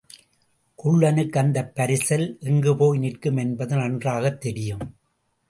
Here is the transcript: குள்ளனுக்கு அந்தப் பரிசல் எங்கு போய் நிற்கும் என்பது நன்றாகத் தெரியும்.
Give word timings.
குள்ளனுக்கு 0.79 1.37
அந்தப் 1.37 1.71
பரிசல் 1.75 2.39
எங்கு 2.39 2.77
போய் 2.77 2.99
நிற்கும் 2.99 3.37
என்பது 3.37 3.75
நன்றாகத் 3.75 4.41
தெரியும். 4.41 4.83